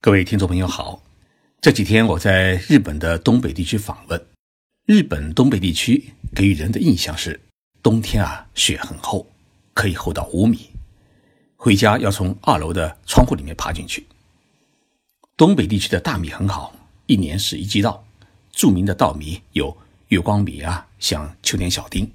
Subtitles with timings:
[0.00, 1.02] 各位听众朋友好，
[1.60, 4.26] 这几天我在日本的东北地区访问。
[4.86, 7.40] 日本东北地区给予人的印象是，
[7.82, 9.26] 冬天啊雪很厚，
[9.74, 10.70] 可以厚到五米，
[11.56, 14.06] 回家要从二楼的窗户里面爬进去。
[15.36, 16.72] 东北地区的大米很好，
[17.06, 18.04] 一年是一季稻。
[18.52, 19.76] 著名的稻米有
[20.08, 22.08] 月光米啊，像秋田小丁。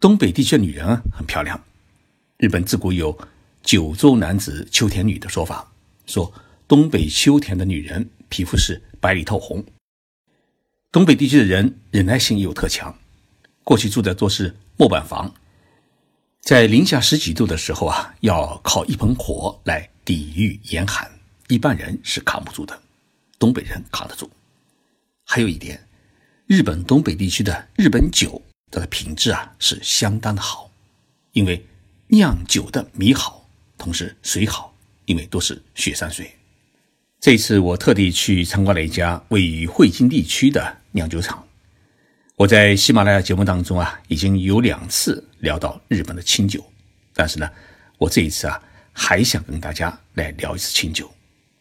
[0.00, 1.62] 东北地区的女人很漂亮，
[2.38, 3.16] 日本自古有
[3.62, 5.70] “九州男子秋田女”的说法，
[6.06, 6.32] 说。
[6.68, 9.64] 东北秋田的女人皮肤是白里透红。
[10.92, 12.94] 东北地区的人忍耐性又特强，
[13.64, 15.34] 过去住的都是木板房，
[16.42, 21.10] 在零下十几度的时候啊，要靠一盆火来抵御严寒，
[21.48, 22.78] 一般人是扛不住的，
[23.38, 24.30] 东北人扛得住。
[25.24, 25.82] 还有一点，
[26.46, 30.70] 日本东北地区的日本酒它的品质啊是相当的好，
[31.32, 31.64] 因为
[32.08, 36.30] 酿酒的米好，同时水好，因为都是雪山水。
[37.20, 41.44] 这次我特地去参观了一家位于汇金地区的酿酒厂。
[42.36, 46.64] 我在喜马拉雅节目当中啊，已经有两次聊到日本的清酒，
[47.12, 47.50] 但是呢，
[47.98, 51.10] 我这一次啊，还想跟大家来聊一次清酒，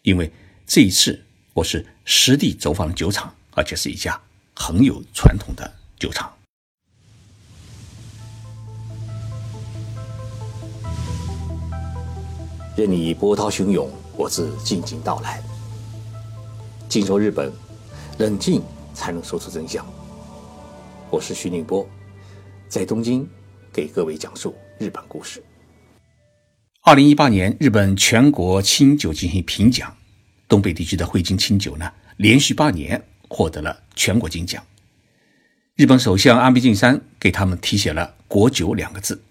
[0.04, 0.32] 因为
[0.68, 1.20] 这一次
[1.54, 4.22] 我是实地走访了酒厂，而且是一家
[4.54, 6.32] 很有传统的酒厂。
[12.76, 15.40] 任你波涛汹涌，我自静静到来。
[16.90, 17.54] 静说日本，
[18.18, 19.86] 冷静才能说出真相。
[21.12, 21.88] 我是徐宁波，
[22.68, 23.28] 在东京
[23.72, 25.44] 给各位讲述日本故事。
[26.82, 29.96] 二零一八年，日本全国清酒进行评奖，
[30.50, 34.64] 东北地区的汇金清酒呢，连续八年获得了全国金奖。
[35.76, 39.22] 日本首相安倍晋三给他们题写了“国酒”两个字，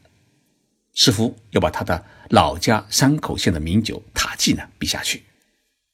[0.97, 5.23] 似乎要把他的老家山口县的名酒塔记呢比下去。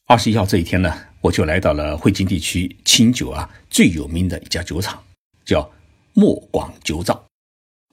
[0.06, 5.02] 二十一号这一天呢，我就来到了汇金地区清酒啊最有名的一家酒厂，
[5.44, 5.70] 叫
[6.14, 7.22] 墨广酒造。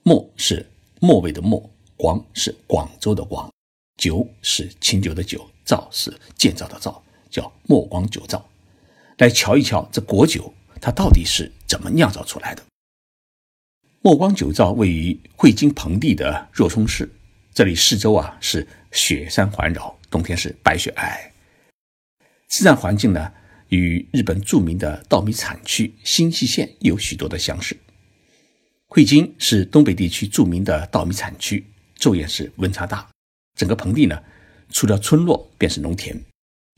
[0.02, 0.66] 墨是
[1.00, 3.52] 墨味的墨，广是广州的广，
[3.96, 8.42] 酒是清酒的酒，造是建造的造，叫墨广酒造。
[9.18, 12.62] 来瞧一瞧这果酒，它到底是怎么酿造出来的？
[14.02, 17.10] 墨光酒造位于汇金盆地的若冲市，
[17.52, 21.30] 这里四周啊是雪山环绕，冬天是白雪皑皑。
[22.48, 23.30] 自然环境呢，
[23.68, 27.76] 与日本著名的稻米产区新舄县有许多的相似。
[28.86, 31.66] 汇金是东北地区著名的稻米产区，
[31.98, 33.06] 昼夜是温差大，
[33.54, 34.22] 整个盆地呢，
[34.70, 36.18] 除了村落便是农田，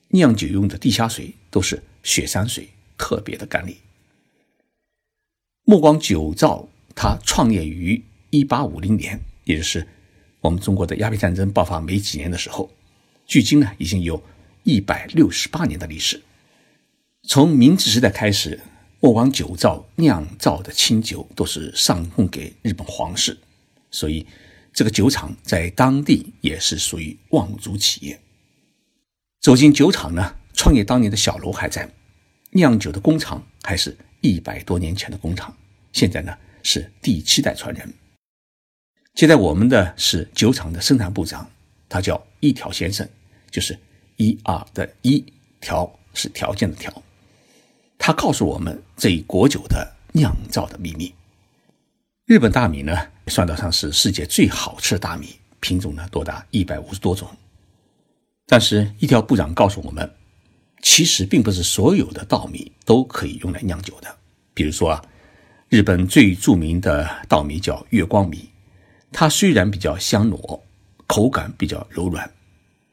[0.09, 2.69] 酿酒用的地下水都是雪山水，
[2.99, 3.77] 特别的甘冽。
[5.65, 9.87] 目光酒造他创业于一八五零年，也就是
[10.41, 12.71] 我们中国的鸦片战争爆发没几年的时候，
[13.27, 14.23] 距今呢已经有。
[14.65, 16.23] 一百六十八年的历史，
[17.25, 18.61] 从明治时代开始，
[19.01, 23.37] 墨王酒造酿造的清酒都是上供给日本皇室，
[23.91, 24.25] 所以
[24.73, 28.21] 这个酒厂在当地也是属于望族企业。
[29.41, 31.93] 走进酒厂呢，创业当年的小楼还在，
[32.53, 35.53] 酿酒的工厂还是一百多年前的工厂，
[35.93, 36.33] 现在呢
[36.63, 37.93] 是第七代传人。
[39.15, 41.51] 接待我们的是酒厂的生产部长，
[41.89, 43.09] 他叫一条先生，
[43.51, 43.79] 就是。
[44.19, 45.25] 一二的一
[45.59, 47.03] 条是条件的条，
[47.99, 51.13] 他告诉我们这一果酒的酿造的秘密。
[52.27, 52.97] 日本大米呢，
[53.27, 57.29] 算得上是世界最好吃的大米，品种呢多达一百五十多种。
[58.47, 60.09] 但是，一条部长告诉我们，
[60.83, 64.15] 其实并不是所有的稻米都可以用来酿酒的。
[64.55, 65.05] 比如说啊，
[65.73, 68.47] 日本最著名的稻米叫月光米，
[69.11, 70.61] 它虽然比较香糯，
[71.07, 72.31] 口感比较柔软，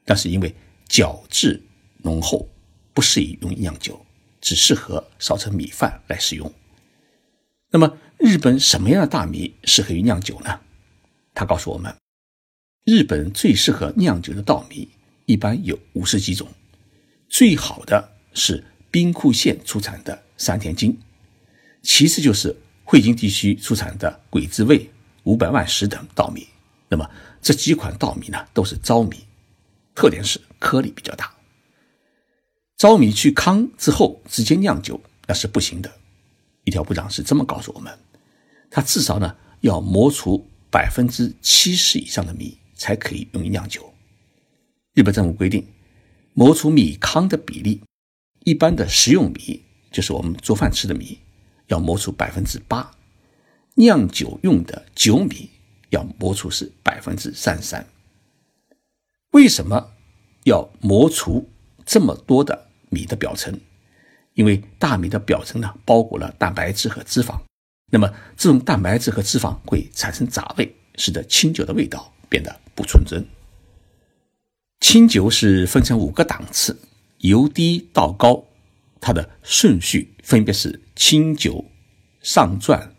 [0.06, 0.56] 但是因为
[0.88, 1.62] 角质
[1.98, 2.48] 浓厚，
[2.94, 4.00] 不适宜用酿酒，
[4.40, 6.50] 只适合烧成米饭来使用。
[7.70, 10.62] 那么，日本什么样的大米适合于酿酒呢？
[11.34, 11.94] 他告诉我们，
[12.86, 14.88] 日本最适合酿酒的稻米
[15.26, 16.48] 一般有五十几种，
[17.28, 20.98] 最好的是兵库县出产的山田金，
[21.84, 22.56] 其次就是
[22.90, 24.90] 汇金地区出产的鬼子味、
[25.22, 26.48] 五百万石等稻米。
[26.88, 27.08] 那么
[27.40, 29.28] 这几款稻米呢，都是糙米。
[29.94, 31.32] 特点是颗粒比较大。
[32.78, 36.00] 糙米去糠之后直接酿酒那是不行的。
[36.64, 37.96] 一条部长是这么告诉我们：，
[38.72, 43.94] 他至少呢要磨除百分之七十以上的米才可以用于酿酒。
[44.96, 45.64] 日本政府规定，
[46.34, 47.84] 磨除米糠的比例，
[48.46, 51.20] 一般的食用米就是我们做饭吃的米，
[51.70, 52.92] 要磨出百分之八；
[53.74, 55.50] 酿酒用的酒米
[55.90, 57.88] 要磨出是百分之三三。
[59.32, 59.92] 为什么
[60.44, 61.50] 要磨除
[61.86, 63.60] 这么多的米的表层，
[64.34, 67.40] 因为大米的表层呢包裹了蛋白质和脂肪，
[67.92, 73.24] 那么这种蛋白质和脂肪会产生杂味，使得清酒的味道变得不纯正。
[74.80, 76.80] 清酒是分成五个档次，
[77.20, 78.44] 由低到高，
[79.00, 81.66] 它的顺序分别是清酒、
[82.22, 82.96] 上钻、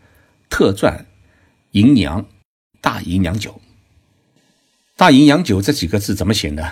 [0.49, 1.05] 特钻、
[1.71, 2.27] 银酿、
[2.81, 3.61] 大吟酿酒。
[4.95, 6.63] 大吟酿酒这几个字怎么写呢？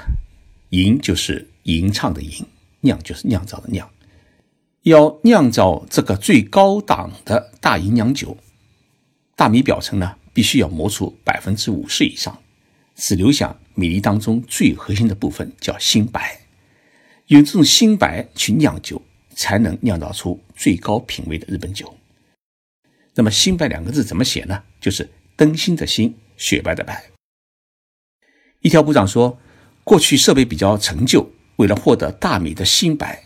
[0.70, 2.46] 吟就是吟唱的吟，
[2.82, 3.90] 酿就是酿造的酿。
[4.84, 8.38] 要酿造这个最高档的大吟酿酒，
[9.36, 12.42] 大米表层呢必须要磨出百分之五十以上，
[12.96, 16.42] 只留下米粒当中最核心的部分，叫新白。
[17.28, 19.02] 用这种新白去酿酒，
[19.40, 21.96] 才能酿造出最高品位的日本酒。
[23.16, 24.64] 那么“新白”两个字怎么写呢？
[24.82, 27.06] 就是灯芯的芯，雪白的白。
[28.60, 29.40] 一条部长说，
[29.86, 33.24] 过去设备比较陈旧，为了获得大米的新白，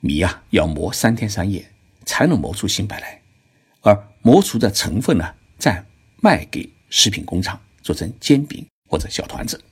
[0.00, 1.70] 米啊要磨三天三夜
[2.06, 3.20] 才能磨出新白来，
[3.82, 5.84] 而磨出的成分呢，再
[6.22, 9.62] 卖给食品工厂做成煎饼或者小团子。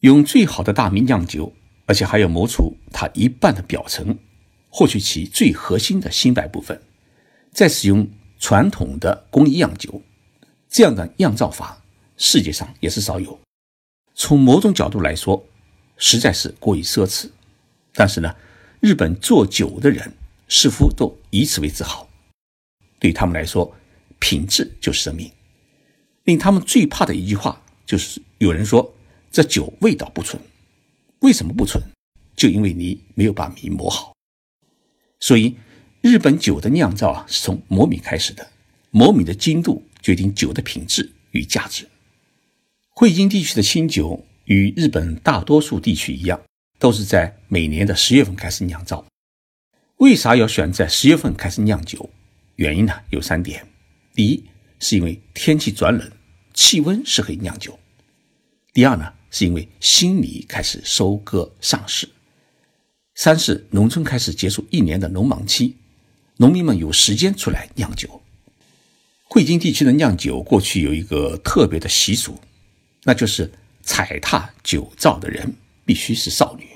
[0.00, 1.52] 用最好的大米酿酒，
[1.86, 4.18] 而且还要磨出它一半的表层，
[4.70, 6.80] 获取其最核心的新白部分，
[7.52, 8.08] 再使用
[8.38, 10.00] 传统的工艺酿酒，
[10.68, 11.82] 这样的酿造法
[12.16, 13.38] 世界上也是少有。
[14.14, 15.44] 从某种角度来说，
[15.96, 17.28] 实在是过于奢侈。
[17.92, 18.34] 但是呢，
[18.80, 20.12] 日本做酒的人
[20.48, 22.08] 似乎都以此为自豪。
[22.98, 23.74] 对他们来说，
[24.18, 25.30] 品质就是生命。
[26.24, 28.94] 令他们最怕的一句话就是：有人说
[29.32, 30.40] 这酒味道不纯。
[31.20, 31.82] 为什么不纯？
[32.36, 34.12] 就因为你没有把米磨好。
[35.20, 35.54] 所以，
[36.00, 38.50] 日本酒的酿造啊，是从磨米开始的。
[38.90, 41.86] 磨米的精度决定酒的品质与价值。
[42.88, 46.40] 汇金地区的清酒与日本大多数地区一样，
[46.78, 49.06] 都是在每年的十月份开始酿造。
[49.98, 52.10] 为啥要选在十月份开始酿酒？
[52.56, 53.66] 原因呢有三点：
[54.14, 54.44] 第一，
[54.78, 56.10] 是因为天气转冷，
[56.54, 57.78] 气温适合酿酒；
[58.72, 62.06] 第二呢，是因为新米开始收割上市；
[63.14, 65.76] 三是农村开始结束一年的农忙期，
[66.36, 68.22] 农民们有时间出来酿酒。
[69.24, 72.38] 汇金地区的酿酒过去有一个特别的习俗。
[73.02, 73.50] 那就是
[73.82, 75.54] 踩踏酒造的人
[75.86, 76.66] 必须是少女，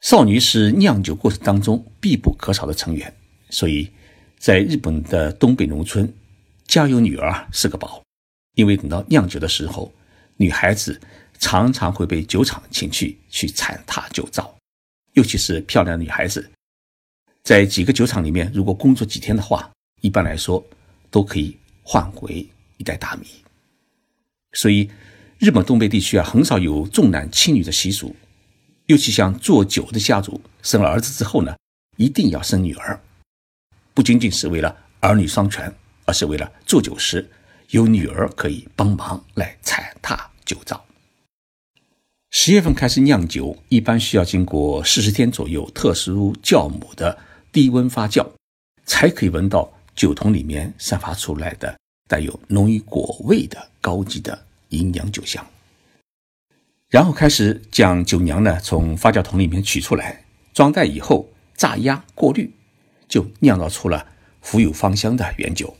[0.00, 3.14] 少女是酿酒过程当中必不可少的成员，
[3.50, 3.90] 所以
[4.38, 6.10] 在日本的东北农村，
[6.66, 8.02] 家有女儿是个宝，
[8.54, 9.92] 因为等到酿酒的时候，
[10.38, 10.98] 女孩子
[11.38, 14.56] 常常会被酒厂请去去踩踏酒造，
[15.14, 16.50] 尤其是漂亮的女孩子，
[17.44, 19.70] 在几个酒厂里面，如果工作几天的话，
[20.00, 20.64] 一般来说
[21.08, 22.46] 都可以换回
[22.78, 23.26] 一袋大米。
[24.54, 24.90] 所以，
[25.38, 28.14] 日本东北地区啊，很少有重男轻女的习俗。
[28.86, 31.56] 尤其像做酒的家族，生了儿子之后呢，
[31.96, 33.00] 一定要生女儿，
[33.94, 35.72] 不仅仅是为了儿女双全，
[36.04, 37.30] 而是为了做酒时
[37.70, 40.84] 有女儿可以帮忙来踩踏酒糟。
[42.36, 47.16] 十月份开始酿酒，一般需要经过四十天左右特殊酵母的
[47.52, 48.26] 低温发酵，
[48.84, 51.78] 才可以闻到酒桶里面散发出来的。
[52.08, 55.46] 带有浓郁果味的高级的营养酒香，
[56.88, 62.52] 然后开始将酒娘呢从发酵桶里面取出来，装袋以后榨压过滤，
[63.08, 64.08] 就酿造出了
[64.42, 65.76] 富有芳香的原酒。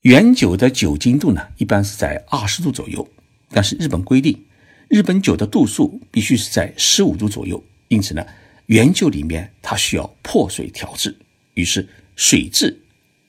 [0.00, 3.08] 原酒的酒精度呢一般是在二十度左右，
[3.50, 4.44] 但是日本规定，
[4.90, 8.26] 日本酒的度数必须是在十五度左右，因此呢，
[8.66, 11.16] 原酒里面它需要破水调制，
[11.54, 12.76] 于是水质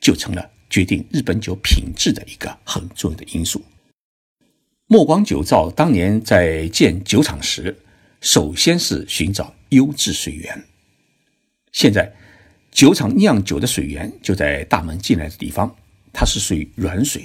[0.01, 0.49] 就成了。
[0.71, 3.61] 决定日本酒品质的一个很重要的因素。
[4.87, 7.77] 墨光酒造当年在建酒厂时，
[8.21, 10.63] 首先是寻找优质水源。
[11.73, 12.09] 现在，
[12.71, 15.75] 酒厂酿酒的水源就在大门进来的地方，
[16.13, 17.21] 它是属于软水。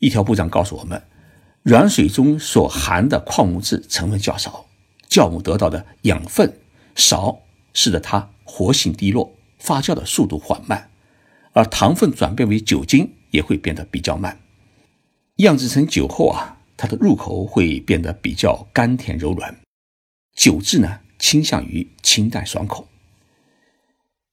[0.00, 1.00] 一条部长告诉我们，
[1.62, 4.66] 软水中所含的矿物质成分较少，
[5.10, 6.58] 酵母得到的养分
[6.94, 7.40] 少，
[7.74, 10.90] 使得它活性低落，发酵的速度缓慢。
[11.52, 14.40] 而糖分转变为酒精也会变得比较慢，
[15.36, 19.54] 酿制成酒后啊，它的入口会变得比较甘甜柔软，
[20.34, 22.88] 酒质呢倾向于清淡爽口。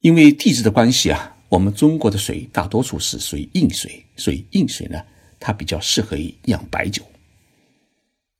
[0.01, 5.01] 因为地质的关系啊，我们中国的水大多数是属于硬水，所以硬水呢
[5.39, 7.03] 它比较适合于酿白酒。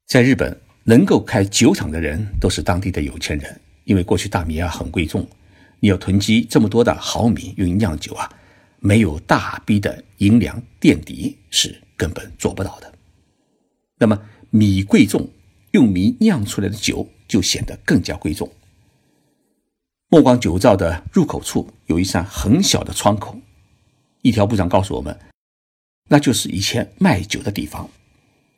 [0.07, 5.27] 在日本，能够开酒厂的人都是当地的有钱人，因为过去大米啊很贵重，
[5.81, 8.31] 你要囤积这么多的好米用于酿酒啊。
[8.79, 12.93] 没有大笔的银两垫底是根本做不到的。
[13.97, 14.17] 那么
[14.49, 15.29] 米贵重，
[15.71, 18.49] 用米酿出来的酒就显得更加贵重。
[20.07, 23.37] 墨光酒造的入口处有一扇很小的窗口，
[24.21, 25.19] 一条部长告诉我们，
[26.07, 27.89] 那就是以前卖酒的地方，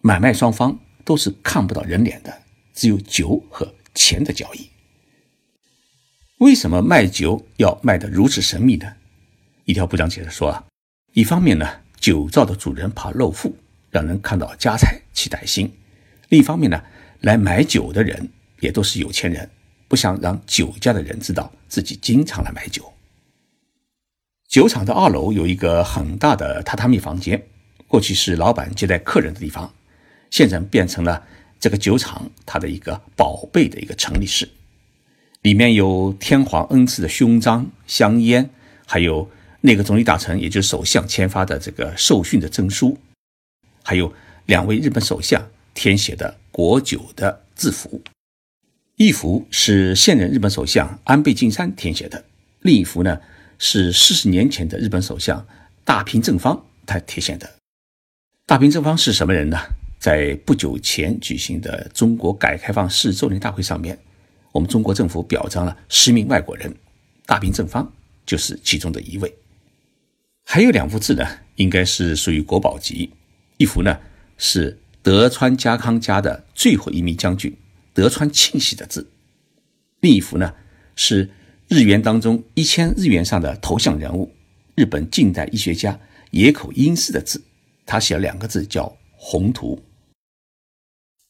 [0.01, 0.77] 买卖双方
[1.10, 4.70] 都是看不到人脸的，只有酒和钱的交易。
[6.38, 8.94] 为什么卖酒要卖得如此神秘呢？
[9.66, 10.63] 一条部长解释说啊，
[11.13, 11.66] 一方面呢，
[12.00, 13.58] 酒造的主人怕露富，
[13.89, 15.70] 让人看到家财起歹心；
[16.28, 16.80] 另一方面呢，
[17.22, 19.50] 来买酒的人也都是有钱人。
[19.88, 22.94] 不想让酒家的人知道自己经常来买酒。
[24.48, 27.44] 酒厂的二楼有一个很大的榻榻米房间，
[27.88, 29.74] 过去是老板接待客人的地方，
[30.29, 31.24] 现在变成了
[31.59, 34.48] 这个酒厂它的一个宝贝的一个陈列室。
[35.41, 38.50] 里面有天皇恩赐的胸章、香烟，
[38.86, 39.29] 还有
[39.62, 42.98] 内阁总理大臣，也就是首相签发的这个受训的证书，
[43.83, 44.13] 还有
[44.45, 48.01] 两位日本首相填写的国酒的字符。
[48.98, 52.25] 一幅是现任日本首相安倍晋三填写的，
[52.59, 53.21] 另一幅呢
[53.57, 55.48] 是四十年前的日本首相
[55.86, 57.50] 大平正方他填写的。
[58.45, 59.57] 大平正方是什么人呢？
[60.00, 64.00] 在不久前举行的中国改革开放四周年大会上面，
[64.53, 66.74] 我们中国政府表彰了十名外国人，
[67.25, 67.91] 大平正方
[68.25, 69.34] 就是其中的一位。
[70.46, 71.27] 还有两幅字呢，
[71.58, 73.12] 应该是属于国宝级。
[73.58, 74.00] 一幅呢
[74.38, 77.53] 是德川家康家的最后一名将军。
[77.94, 79.06] 德川庆喜的字，
[80.00, 80.53] 另一幅呢
[80.96, 81.29] 是
[81.68, 84.32] 日元当中一千日元上的头像人物，
[84.75, 86.00] 日本近代医学家
[86.32, 87.44] 野口英世的字，
[87.86, 89.77] 他写了两个字叫“宏图”。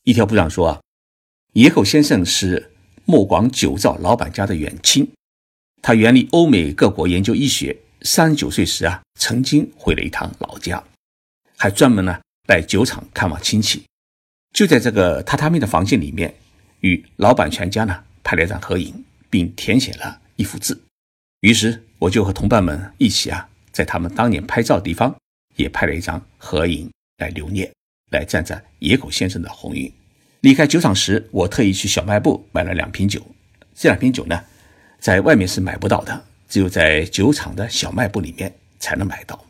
[0.09, 0.81] 一条部长说啊，
[1.53, 2.71] 野口先生是
[3.05, 5.07] 墨广酒造老板家的远亲，
[5.83, 10.83] 他远离欧美各国研究医学，三十九岁时啊曾经回了一趟老家，
[11.55, 13.83] 还专门呢来酒厂看望亲戚，
[14.51, 16.33] 就在这个榻榻米的房间里面。
[16.79, 20.81] 与老板全家呢拍了一张合影，并填写了一幅字。
[21.41, 25.15] 于是我就和同伴们一起啊，在他们当年拍照的地方
[25.55, 27.71] 也拍了一张合影来留念，
[28.09, 29.93] 来赞赞野口先生的鸿运。
[30.41, 33.21] 离开酒厂时，我特意去小卖部买了两瓶酒。
[33.75, 34.41] 这两瓶酒呢，
[34.99, 39.45] 在外面是买不到的，只有在酒厂的小卖部里面才能买到。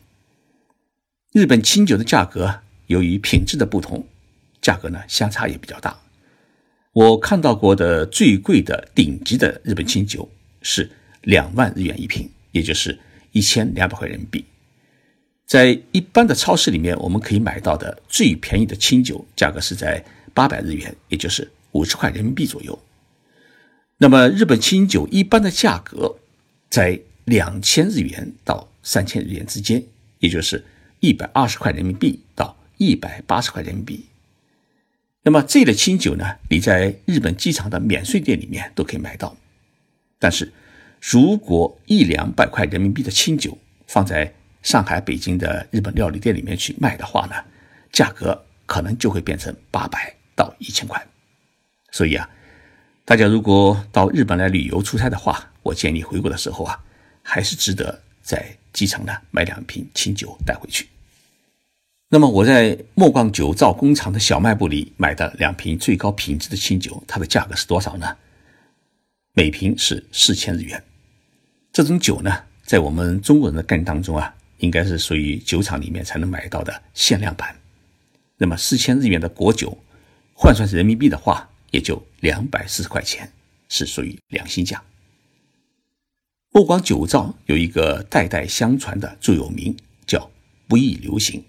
[1.32, 4.04] 日本清酒的价格由于品质的不同，
[4.60, 5.96] 价格呢相差也比较大。
[6.92, 10.28] 我看到过的最贵的顶级的日本清酒
[10.60, 10.90] 是
[11.22, 12.98] 两万日元一瓶，也就是
[13.30, 14.44] 一千两百块人民币。
[15.46, 20.04] 在一般的超市里面，我们可以买到的最便宜的清酒价格是在
[20.34, 22.78] 八百日元，也就是五十块人民币左右。
[23.98, 26.16] 那么日本清酒一般的价格
[26.68, 29.82] 在两千日元到三千日元之间，
[30.18, 30.64] 也就是
[31.00, 34.06] 一百二十块人民币到一百八十块人民币。
[35.22, 39.36] 那么这类清酒呢，你在日本机场的免税店里面都可以买到。
[40.18, 40.50] 但是，
[41.00, 43.56] 如果一两百块人民币的清酒
[43.86, 44.32] 放在
[44.62, 47.34] 上海、北京的日本料理店里面去卖的话呢，
[47.92, 51.06] 价格可能就会变成八百到一千块。
[51.90, 52.28] 所以啊，
[53.04, 56.78] 大家如果到日本来旅游出差的话，我建议回国的时候啊，
[57.22, 60.88] 还是值得在机场呢买两瓶清酒带回去。
[62.12, 68.16] 那么我在莫光酒造工厂的小卖部里买的两瓶最高品质的清酒，它的价格是多少呢？
[69.32, 70.82] 每瓶是四千日元。
[71.72, 77.54] 这种酒呢，在我们中国人的概念当中啊，应该是属于酒厂里面才能买到的限量版。
[78.36, 79.76] 那么四千日元的果酒，
[80.42, 83.30] 换算成人民币的话，也就两百四十块钱，
[83.68, 84.82] 是属于良心价。
[86.50, 90.30] 墨光酒造有一个代代相传的座右铭，叫
[90.66, 91.44] “不易流行”。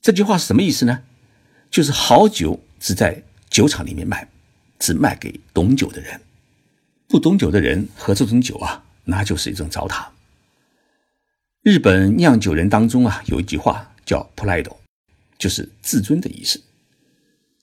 [0.00, 1.02] 这句话是什么意思呢？
[1.70, 4.26] 就是好酒只在酒厂里面卖，
[4.78, 6.18] 只卖给懂酒的人，
[7.06, 10.06] 不懂酒的人喝这种酒啊，那就是一种糟蹋。
[11.60, 14.72] 日本酿酒人当中啊，有一句话叫 “pride”，
[15.36, 16.62] 就是自尊的意思。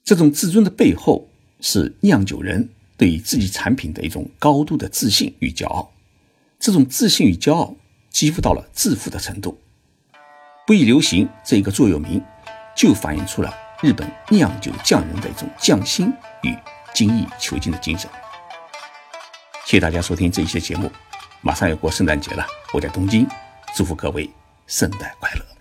[0.09, 1.29] 这种自尊的背后
[1.61, 5.93] 是酿酒人对于自己产品的一种高度的自信与骄傲。
[6.59, 7.75] 这种自信与骄傲
[8.09, 9.61] 几乎到了自负的程度。
[10.65, 12.19] 不易流行这一个座右铭，
[12.75, 16.11] 就反映出了日本酿酒匠人的一种匠心
[16.41, 16.57] 与
[16.91, 18.09] 精益求精的精神。
[19.63, 20.91] 谢谢大家收听这一期节目，
[21.41, 23.27] 马上要过圣诞节了，我在东京，
[23.75, 24.27] 祝福各位
[24.65, 25.58] 圣诞快乐。